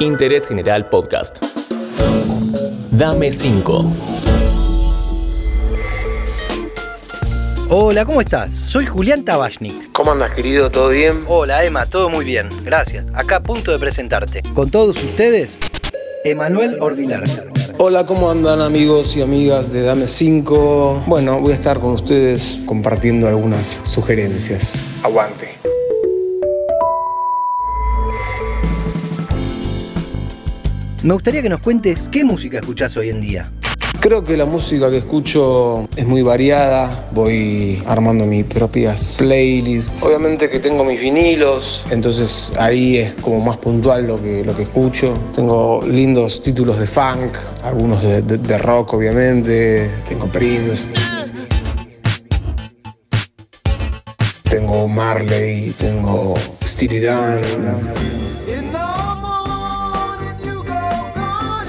[0.00, 1.38] Interés General Podcast.
[2.90, 3.92] Dame 5.
[7.68, 8.54] Hola, ¿cómo estás?
[8.54, 9.92] Soy Julián Tabachnik.
[9.92, 10.70] ¿Cómo andas, querido?
[10.70, 11.24] ¿Todo bien?
[11.26, 13.06] Hola, Emma, todo muy bien, gracias.
[13.14, 14.42] Acá a punto de presentarte.
[14.54, 15.58] Con todos ustedes,
[16.24, 17.24] Emanuel Ordilar.
[17.78, 21.04] Hola, ¿cómo andan amigos y amigas de Dame 5?
[21.06, 24.74] Bueno, voy a estar con ustedes compartiendo algunas sugerencias.
[25.02, 25.45] Aguante.
[31.06, 33.48] Me gustaría que nos cuentes qué música escuchás hoy en día.
[34.00, 40.02] Creo que la música que escucho es muy variada, voy armando mis propias playlists.
[40.02, 44.62] Obviamente que tengo mis vinilos, entonces ahí es como más puntual lo que, lo que
[44.62, 45.14] escucho.
[45.36, 50.90] Tengo lindos títulos de funk, algunos de, de- rock obviamente, tengo Prince.
[54.50, 57.40] Tengo Marley, tengo Steely Dan.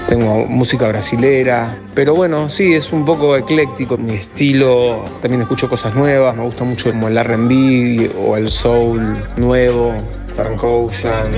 [0.08, 5.04] Tengo música brasilera, pero bueno, sí, es un poco ecléctico mi estilo.
[5.20, 9.92] También escucho cosas nuevas, me gusta mucho como el RB o el soul nuevo,
[10.34, 11.28] Frank Ocean.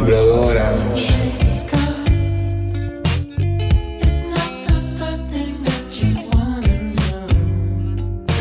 [0.00, 0.56] Blood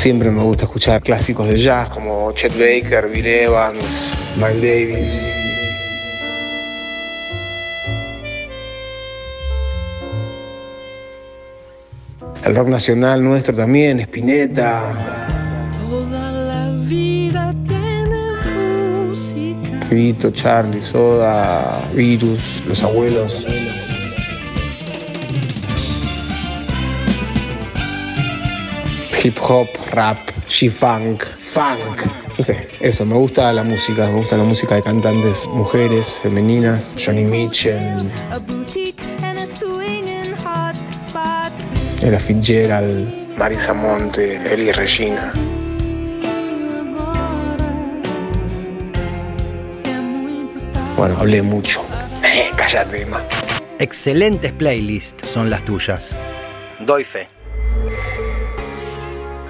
[0.04, 5.34] Siempre me gusta escuchar clásicos de jazz como Chet Baker, Bill Evans, Miles Davis.
[12.44, 14.94] El rock nacional nuestro también, Spinetta,
[15.90, 19.88] Toda la vida tiene música.
[19.90, 23.48] Vito, Charlie, Soda, Virus, Los Abuelos.
[29.24, 30.18] Hip hop, rap,
[30.50, 31.80] G-funk, funk.
[32.38, 36.94] No sé, eso, me gusta la música, me gusta la música de cantantes mujeres, femeninas,
[36.98, 41.54] Johnny Mitchell, A boutique and a swinging hot spot.
[42.04, 45.32] Ella Fitzgerald, Marisa Monte, Eli Regina.
[50.98, 51.82] Bueno, hablé mucho.
[52.58, 53.24] Cállate, más.
[53.80, 56.14] Excelentes playlists son las tuyas.
[56.82, 57.30] Doy fe.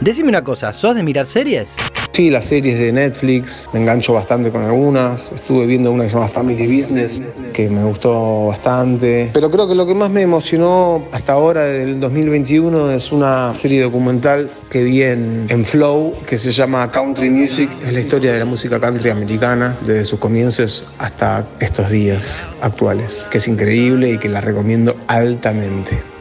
[0.04, 1.78] Decime una cosa, ¿sos de mirar series?
[2.12, 5.32] Sí, las series de Netflix, me engancho bastante con algunas.
[5.32, 7.22] Estuve viendo una que se llama Family Business,
[7.54, 9.30] que me gustó bastante.
[9.34, 13.82] Pero creo que lo que más me emocionó hasta ahora del 2021 es una serie
[13.82, 17.70] documental que vi en, en Flow, que se llama Country Music.
[17.88, 23.30] Es la historia de la música country americana, desde sus comienzos hasta estos días actuales,
[23.32, 26.13] que es increíble y que la recomiendo altamente.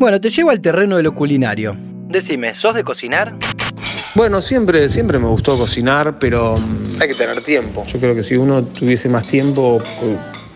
[0.00, 1.76] Bueno, te llevo al terreno de lo culinario.
[2.08, 3.36] Decime, ¿sos de cocinar?
[4.14, 7.84] Bueno, siempre, siempre me gustó cocinar, pero mm, hay que tener tiempo.
[7.84, 9.78] Yo creo que si uno tuviese más tiempo,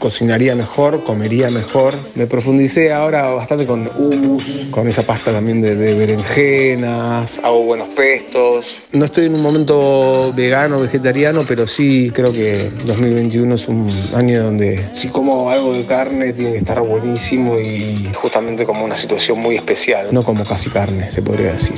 [0.05, 1.95] cocinaría mejor, comería mejor.
[2.15, 7.89] Me profundicé ahora bastante con hummus, con esa pasta también de, de berenjenas, hago buenos
[7.95, 8.81] pestos.
[8.93, 14.45] No estoy en un momento vegano, vegetariano, pero sí creo que 2021 es un año
[14.45, 19.39] donde si como algo de carne tiene que estar buenísimo y justamente como una situación
[19.39, 21.77] muy especial, no como casi carne, se podría decir.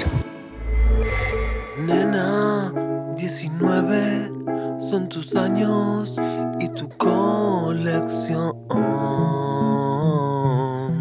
[1.87, 2.72] Nena,
[3.16, 4.32] 19
[4.81, 6.16] son tus años.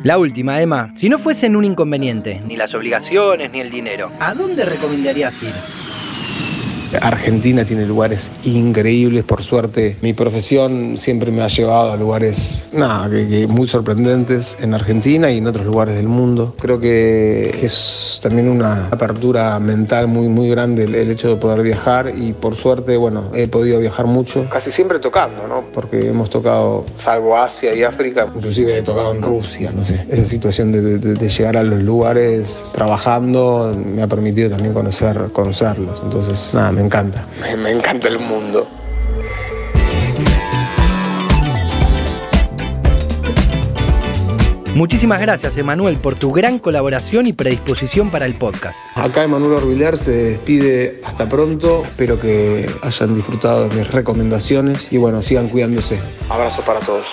[0.04, 0.92] La última, Emma.
[0.96, 5.54] Si no fuesen un inconveniente, ni las obligaciones, ni el dinero, ¿a dónde recomendarías ir?
[7.02, 9.98] Argentina tiene lugares increíbles, por suerte.
[10.02, 15.30] Mi profesión siempre me ha llevado a lugares nada, que- que muy sorprendentes en Argentina
[15.32, 16.56] y en otros lugares del mundo.
[16.60, 21.62] Creo que es también una apertura mental muy, muy grande el, el hecho de poder
[21.62, 24.46] viajar y por suerte, bueno, he podido viajar mucho.
[24.50, 25.64] Casi siempre tocando, ¿no?
[25.74, 30.06] Porque hemos tocado, salvo Asia y África, inclusive he tocado en Rusia, no sé.
[30.10, 35.30] Esa situación de, de- de llegar a los lugares trabajando me ha permitido también conocer,
[35.32, 36.02] conocerlos.
[36.04, 37.26] Entonces, nada, me encanta.
[37.42, 38.68] Me, me encanta el mundo.
[44.76, 48.86] Muchísimas gracias, Emanuel, por tu gran colaboración y predisposición para el podcast.
[48.96, 51.86] Acá Emanuel Orbiler se despide hasta pronto.
[51.90, 56.02] Espero que hayan disfrutado de mis recomendaciones y bueno, sigan cuidándose.
[56.28, 57.08] Abrazo para todos.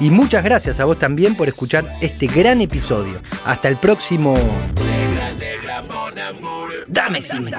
[0.00, 3.20] Y muchas gracias a vos también por escuchar este gran episodio.
[3.44, 4.34] Hasta el próximo.
[6.88, 7.58] Dame cinco.